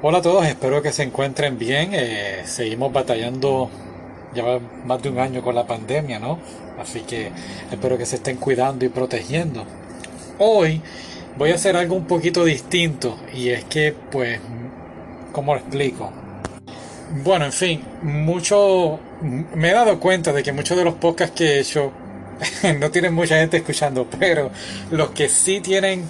[0.00, 1.90] Hola a todos, espero que se encuentren bien.
[1.92, 3.68] Eh, seguimos batallando
[4.32, 4.44] ya
[4.84, 6.38] más de un año con la pandemia, ¿no?
[6.80, 7.32] Así que
[7.72, 9.64] espero que se estén cuidando y protegiendo.
[10.38, 10.80] Hoy
[11.36, 14.38] voy a hacer algo un poquito distinto y es que, pues,
[15.32, 16.12] ¿cómo lo explico?
[17.24, 21.56] Bueno, en fin, mucho me he dado cuenta de que muchos de los podcasts que
[21.56, 21.90] he hecho
[22.78, 24.52] no tienen mucha gente escuchando, pero
[24.92, 26.04] los que sí tienen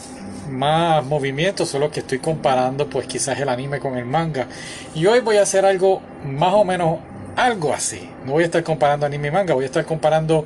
[0.48, 4.46] más movimiento, solo que estoy comparando pues quizás el anime con el manga.
[4.94, 6.98] Y hoy voy a hacer algo más o menos
[7.36, 8.08] algo así.
[8.24, 10.44] No voy a estar comparando anime y manga, voy a estar comparando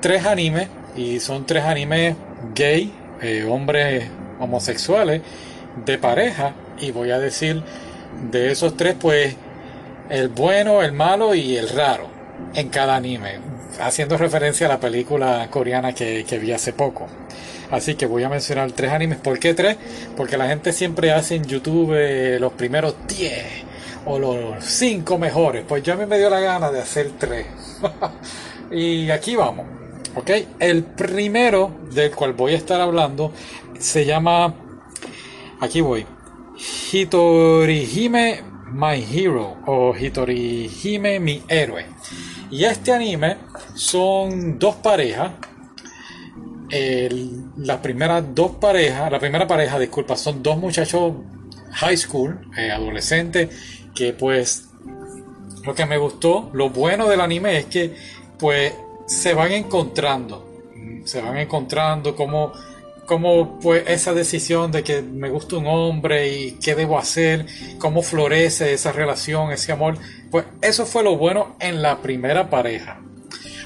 [0.00, 2.16] tres animes y son tres animes
[2.54, 4.08] gay, eh, hombres
[4.38, 5.22] homosexuales
[5.84, 7.62] de pareja y voy a decir
[8.30, 9.34] de esos tres pues
[10.10, 12.08] el bueno, el malo y el raro
[12.54, 13.38] en cada anime,
[13.80, 17.08] haciendo referencia a la película coreana que vi hace poco.
[17.72, 19.16] Así que voy a mencionar tres animes.
[19.18, 19.78] ¿Por qué tres?
[20.14, 23.44] Porque la gente siempre hace en YouTube eh, los primeros 10
[24.04, 25.64] o los 5 mejores.
[25.66, 27.46] Pues yo a mí me dio la gana de hacer tres.
[28.70, 29.66] y aquí vamos.
[30.14, 30.30] ¿Ok?
[30.60, 33.32] El primero del cual voy a estar hablando
[33.78, 34.54] se llama.
[35.60, 36.04] Aquí voy.
[36.92, 41.86] Hitorihime My Hero o Hitorihime Mi Héroe.
[42.50, 43.38] Y este anime
[43.74, 45.32] son dos parejas
[46.72, 51.12] las primeras dos parejas, la primera pareja, disculpa, son dos muchachos
[51.72, 53.50] high school, eh, adolescentes,
[53.94, 54.68] que pues
[55.64, 57.94] lo que me gustó, lo bueno del anime es que
[58.38, 58.72] pues
[59.06, 60.62] se van encontrando,
[61.04, 62.52] se van encontrando como
[63.06, 67.46] como pues esa decisión de que me gusta un hombre y qué debo hacer,
[67.78, 69.98] cómo florece esa relación, ese amor,
[70.30, 73.00] pues eso fue lo bueno en la primera pareja.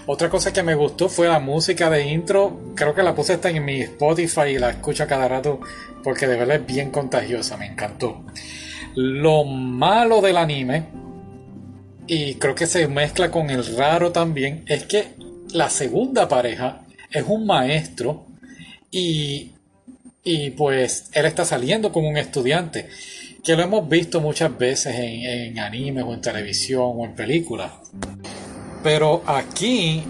[0.08, 2.72] Otra cosa que me gustó fue la música de intro.
[2.76, 5.60] Creo que la puse hasta en mi Spotify y la escucho cada rato
[6.04, 8.24] porque de verdad es bien contagiosa, me encantó.
[8.94, 10.84] Lo malo del anime,
[12.06, 15.16] y creo que se mezcla con el raro también, es que
[15.52, 18.26] la segunda pareja es un maestro
[18.92, 19.50] y,
[20.22, 22.88] y pues él está saliendo con un estudiante
[23.42, 27.72] que lo hemos visto muchas veces en, en animes o en televisión o en películas.
[28.82, 30.04] Pero aquí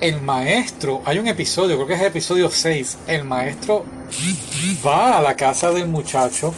[0.00, 3.84] el maestro, hay un episodio, creo que es el episodio 6, el maestro
[4.86, 6.54] va a la casa del muchacho,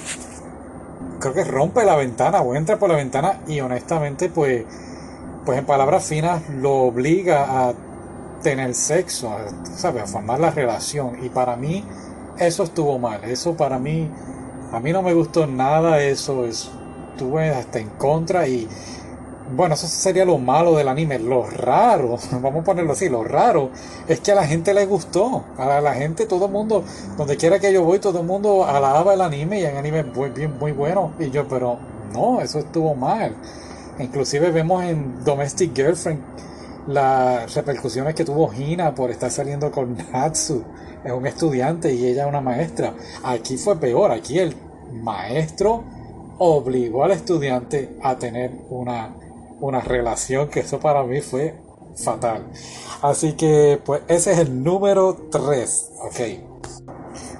[1.18, 4.64] creo que rompe la ventana o entra por la ventana y honestamente pues,
[5.44, 7.74] pues en palabras finas lo obliga a
[8.42, 11.24] tener sexo, a, a formar la relación.
[11.24, 11.84] Y para mí
[12.38, 14.08] eso estuvo mal, eso para mí,
[14.72, 18.68] a mí no me gustó nada eso, estuve hasta en contra y
[19.54, 21.18] bueno, eso sería lo malo del anime.
[21.18, 23.70] Lo raro, vamos a ponerlo así, lo raro
[24.08, 25.44] es que a la gente le gustó.
[25.58, 26.84] A la gente, todo el mundo,
[27.16, 30.06] donde quiera que yo voy, todo el mundo alaba el anime y el anime es
[30.06, 31.12] muy, bien, muy bueno.
[31.18, 31.78] Y yo, pero
[32.12, 33.34] no, eso estuvo mal.
[33.98, 36.20] Inclusive vemos en Domestic Girlfriend
[36.86, 40.64] las repercusiones que tuvo Hina por estar saliendo con Natsu.
[41.04, 42.94] Es un estudiante y ella una maestra.
[43.22, 44.56] Aquí fue peor, aquí el
[44.92, 45.84] maestro
[46.38, 49.14] obligó al estudiante a tener una
[49.62, 51.54] una relación que eso para mí fue
[51.96, 52.44] fatal.
[53.00, 55.90] Así que pues ese es el número 3.
[56.02, 56.20] Ok.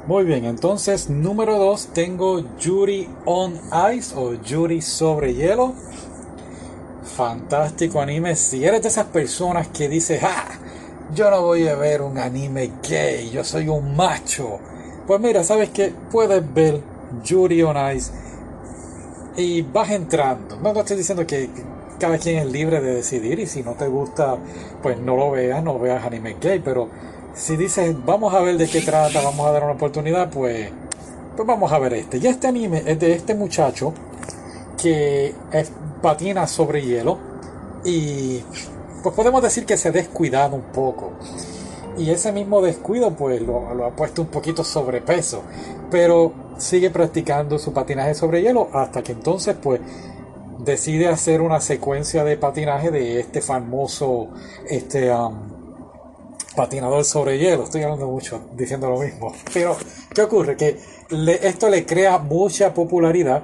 [0.07, 3.61] Muy bien, entonces número 2 tengo Yuri on
[3.95, 5.75] Ice o Yuri sobre hielo.
[7.03, 8.37] Fantástico anime.
[8.37, 10.45] Si eres de esas personas que dices, ah,
[11.15, 14.61] yo no voy a ver un anime gay, yo soy un macho.
[15.07, 16.81] Pues mira, sabes que puedes ver
[17.25, 18.13] Yuri on Ice
[19.37, 20.57] y vas entrando.
[20.57, 21.51] No, no estoy diciendo que
[22.03, 24.37] cada quien es libre de decidir y si no te gusta,
[24.83, 26.89] pues no lo veas, no veas anime gay, pero
[27.33, 30.69] si dices, vamos a ver de qué trata, vamos a dar una oportunidad, pues,
[31.37, 32.19] pues vamos a ver este.
[32.19, 33.95] Y este anime es de este muchacho
[34.83, 35.33] que
[36.03, 37.19] patina sobre hielo
[37.85, 38.43] y
[39.05, 41.13] pues podemos decir que se ha descuidado un poco.
[41.97, 45.45] Y ese mismo descuido pues lo, lo ha puesto un poquito sobrepeso,
[45.89, 49.81] pero sigue practicando su patinaje sobre hielo hasta que entonces pues
[50.65, 54.29] decide hacer una secuencia de patinaje de este famoso
[54.69, 55.53] este um,
[56.55, 57.65] patinador sobre hielo.
[57.65, 59.33] Estoy hablando mucho diciendo lo mismo.
[59.53, 59.77] Pero,
[60.15, 60.57] ¿qué ocurre?
[60.57, 60.79] Que
[61.43, 63.43] esto le crea mucha popularidad,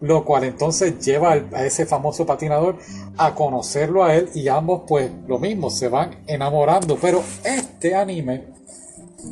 [0.00, 2.78] lo cual entonces lleva a ese famoso patinador
[3.18, 6.96] a conocerlo a él y ambos pues lo mismo, se van enamorando.
[6.96, 8.48] Pero este anime,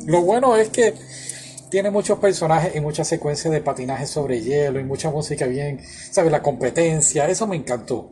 [0.05, 0.93] lo bueno es que
[1.69, 5.79] tiene muchos personajes y muchas secuencias de patinaje sobre hielo y mucha música bien,
[6.11, 6.31] ¿sabes?
[6.31, 8.11] La competencia, eso me encantó.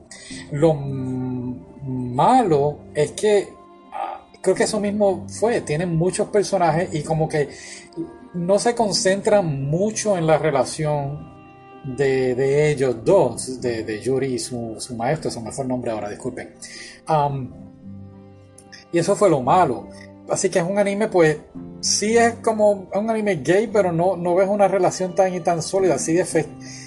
[0.51, 3.49] Lo malo es que
[3.91, 7.49] ah, creo que eso mismo fue, tienen muchos personajes y como que
[8.33, 11.35] no se concentran mucho en la relación
[11.83, 15.69] de, de ellos dos, de, de, Yuri y su, su maestro, se me fue el
[15.69, 16.53] nombre ahora, disculpen.
[18.91, 19.87] y eso fue lo malo.
[20.29, 21.37] Así que es un anime, pues,
[21.81, 25.61] sí es como un anime gay, pero no, no ves una relación tan y tan
[25.61, 25.97] sólida.
[25.97, 26.17] Sí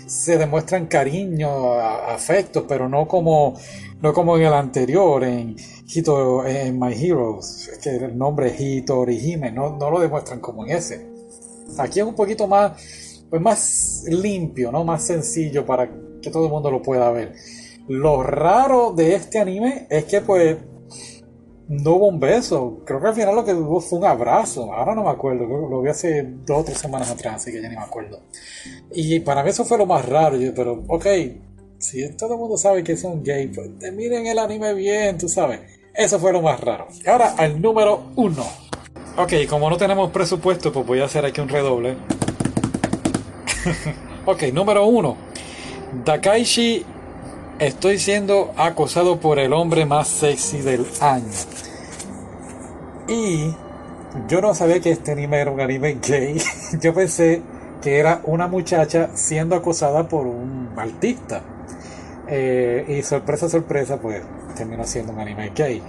[0.06, 3.54] se demuestran cariño, afecto, pero no como,
[4.00, 5.56] no como en el anterior, en,
[5.92, 10.40] Hito, en My Heroes, es que el nombre es Hitori Hime, no, no lo demuestran
[10.40, 11.10] como en ese.
[11.78, 14.84] Aquí es un poquito más, pues más limpio, ¿no?
[14.84, 15.90] Más sencillo para
[16.20, 17.34] que todo el mundo lo pueda ver.
[17.88, 20.56] Lo raro de este anime es que pues
[21.70, 22.80] no hubo un beso.
[22.84, 24.74] Creo que al final lo que hubo fue un abrazo.
[24.74, 25.46] Ahora no me acuerdo.
[25.46, 28.20] Lo vi hace dos o tres semanas atrás, así que ya ni me acuerdo.
[28.92, 30.36] Y para mí eso fue lo más raro.
[30.54, 31.06] pero, ok,
[31.78, 35.60] si todo el mundo sabe que son gay, pues miren el anime bien, tú sabes.
[35.94, 36.88] Eso fue lo más raro.
[37.06, 38.44] Ahora al número uno.
[39.16, 41.96] Ok, como no tenemos presupuesto, pues voy a hacer aquí un redoble.
[44.26, 45.16] ok, número uno.
[46.04, 46.84] Dakaishi
[47.60, 51.26] Estoy siendo acosado por el hombre más sexy del año.
[53.06, 53.54] Y
[54.28, 56.40] yo no sabía que este anime era un anime gay.
[56.80, 57.42] Yo pensé
[57.82, 61.42] que era una muchacha siendo acosada por un artista.
[62.28, 64.22] Eh, y sorpresa, sorpresa, pues
[64.56, 65.82] terminó siendo un anime gay.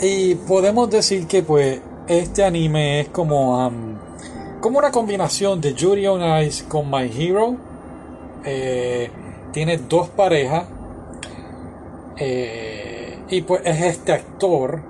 [0.00, 3.70] Y podemos decir que pues este anime es como,
[4.60, 7.54] como una combinación de Yuri on Ice con My Hero.
[8.44, 9.12] Eh,
[9.52, 10.64] tiene dos parejas.
[12.24, 14.80] Eh, y pues es este actor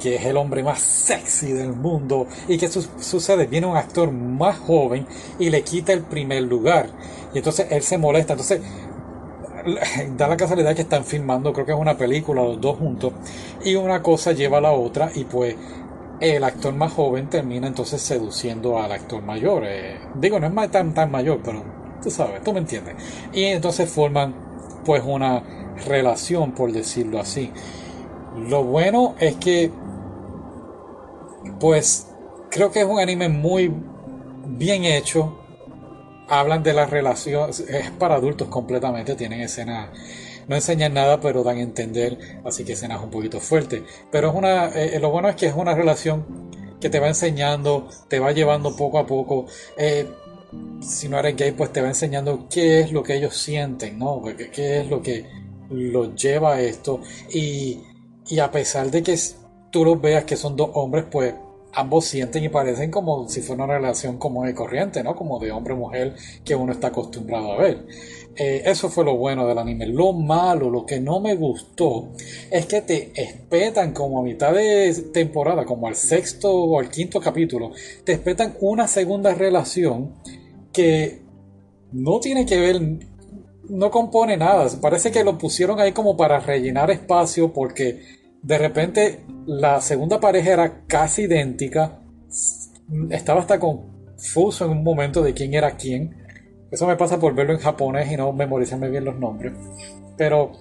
[0.00, 2.26] que es el hombre más sexy del mundo.
[2.48, 3.46] ¿Y qué sucede?
[3.46, 5.06] Viene un actor más joven
[5.38, 6.88] y le quita el primer lugar.
[7.34, 8.32] Y entonces él se molesta.
[8.32, 8.62] Entonces
[10.16, 13.12] da la casualidad que están filmando, creo que es una película, los dos juntos.
[13.62, 15.54] Y una cosa lleva a la otra y pues
[16.18, 19.64] el actor más joven termina entonces seduciendo al actor mayor.
[19.66, 21.62] Eh, digo, no es tan, tan mayor, pero
[22.02, 22.94] tú sabes, tú me entiendes.
[23.34, 24.34] Y entonces forman
[24.86, 25.42] pues una
[25.86, 27.52] relación, por decirlo así.
[28.36, 29.70] Lo bueno es que
[31.58, 32.08] pues
[32.50, 33.72] creo que es un anime muy
[34.46, 35.36] bien hecho.
[36.28, 39.88] Hablan de la relación, es para adultos completamente, tienen escenas,
[40.46, 43.82] no enseñan nada, pero dan a entender, así que escenas un poquito fuertes.
[44.12, 46.24] Pero es una, eh, lo bueno es que es una relación
[46.80, 49.46] que te va enseñando, te va llevando poco a poco.
[49.76, 50.08] Eh,
[50.80, 54.22] si no eres gay, pues te va enseñando qué es lo que ellos sienten, ¿no?
[54.52, 55.26] ¿Qué, es lo que
[55.70, 57.00] los lleva a esto?
[57.32, 57.80] Y,
[58.28, 59.16] y a pesar de que
[59.70, 61.34] tú los veas que son dos hombres, pues
[61.72, 65.14] ambos sienten y parecen como si fuera una relación como de corriente, ¿no?
[65.14, 66.14] Como de hombre-mujer
[66.44, 67.86] que uno está acostumbrado a ver.
[68.36, 69.86] Eh, eso fue lo bueno del anime.
[69.86, 72.10] Lo malo, lo que no me gustó,
[72.50, 77.20] es que te espetan como a mitad de temporada, como al sexto o al quinto
[77.20, 77.72] capítulo,
[78.04, 80.14] te espetan una segunda relación
[80.72, 81.22] que
[81.92, 82.80] no tiene que ver,
[83.70, 84.68] no compone nada.
[84.80, 88.02] Parece que lo pusieron ahí como para rellenar espacio porque
[88.42, 92.00] de repente la segunda pareja era casi idéntica.
[93.10, 96.16] Estaba hasta confuso en un momento de quién era quién.
[96.70, 99.52] Eso me pasa por verlo en japonés y no memorizarme bien los nombres.
[100.16, 100.52] Pero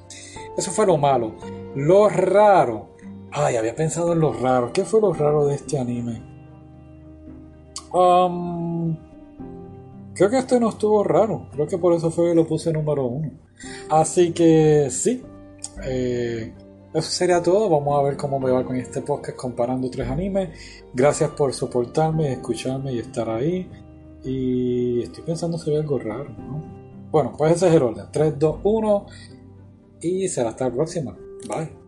[0.58, 1.36] eso fue lo malo.
[1.76, 2.96] Lo raro.
[3.32, 4.72] Ay, había pensado en lo raro.
[4.74, 6.22] ¿Qué fue lo raro de este anime?
[7.92, 8.96] Um,
[10.20, 11.48] Creo que este no estuvo raro.
[11.54, 13.32] Creo que por eso fue que lo puse número uno.
[13.90, 15.24] Así que sí.
[15.86, 16.54] Eh,
[16.94, 17.70] eso sería todo.
[17.70, 20.50] Vamos a ver cómo me va con este podcast comparando tres animes.
[20.94, 23.72] Gracias por soportarme, escucharme y estar ahí.
[24.26, 26.66] Y estoy pensando si hay algo raro, ¿no?
[27.12, 28.08] Bueno, pues ese es el orden.
[28.12, 29.06] 3, 2, 1.
[30.02, 31.18] Y será hasta la próxima.
[31.48, 31.78] Bye.